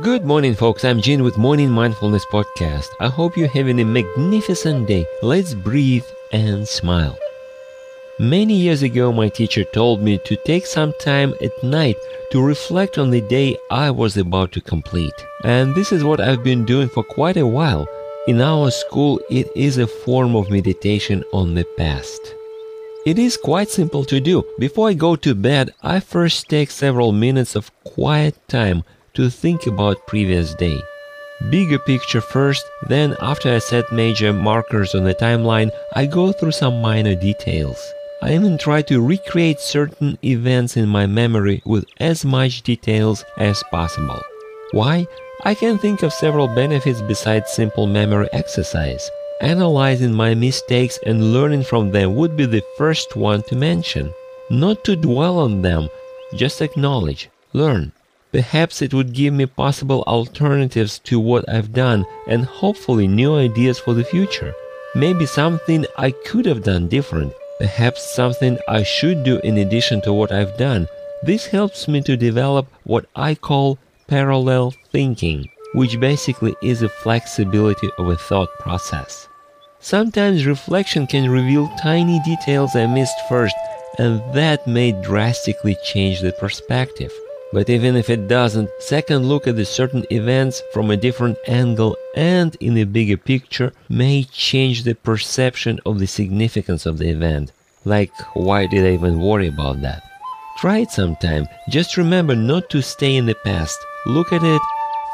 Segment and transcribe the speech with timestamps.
[0.00, 0.84] Good morning, folks.
[0.84, 2.90] I'm Jin with Morning Mindfulness Podcast.
[3.00, 5.04] I hope you're having a magnificent day.
[5.22, 7.18] Let's breathe and smile.
[8.20, 11.96] Many years ago, my teacher told me to take some time at night
[12.30, 15.26] to reflect on the day I was about to complete.
[15.42, 17.88] And this is what I've been doing for quite a while.
[18.28, 22.36] In our school, it is a form of meditation on the past.
[23.04, 24.44] It is quite simple to do.
[24.60, 28.84] Before I go to bed, I first take several minutes of quiet time
[29.18, 30.80] to think about previous day.
[31.50, 36.52] Bigger picture first, then after I set major markers on the timeline, I go through
[36.52, 37.80] some minor details.
[38.22, 43.60] I even try to recreate certain events in my memory with as much details as
[43.72, 44.22] possible.
[44.70, 45.04] Why?
[45.42, 49.10] I can think of several benefits besides simple memory exercise.
[49.40, 54.14] Analyzing my mistakes and learning from them would be the first one to mention.
[54.48, 55.88] Not to dwell on them,
[56.36, 57.90] just acknowledge, learn,
[58.30, 63.78] Perhaps it would give me possible alternatives to what I've done and hopefully new ideas
[63.78, 64.54] for the future.
[64.94, 67.32] Maybe something I could have done different.
[67.58, 70.86] Perhaps something I should do in addition to what I've done.
[71.22, 77.90] This helps me to develop what I call parallel thinking, which basically is a flexibility
[77.98, 79.26] of a thought process.
[79.80, 83.56] Sometimes reflection can reveal tiny details I missed first,
[83.98, 87.12] and that may drastically change the perspective.
[87.52, 91.96] But even if it doesn't, second look at the certain events from a different angle
[92.14, 97.52] and in a bigger picture may change the perception of the significance of the event.
[97.84, 100.02] Like, why did I even worry about that?
[100.58, 101.46] Try it sometime.
[101.70, 103.78] Just remember not to stay in the past.
[104.04, 104.62] Look at it,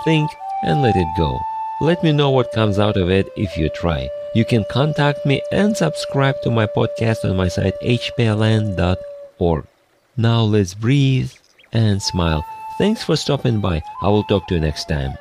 [0.05, 0.28] think,
[0.64, 1.38] and let it go.
[1.80, 4.08] Let me know what comes out of it if you try.
[4.34, 9.66] You can contact me and subscribe to my podcast on my site hpln.org.
[10.16, 11.32] Now let's breathe
[11.75, 12.44] and smile.
[12.78, 13.83] Thanks for stopping by.
[14.03, 15.14] I will talk to you next time.